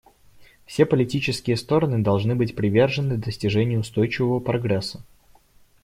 [0.65, 5.03] Все политические стороны должны быть привержены достижению устойчивого прогресса.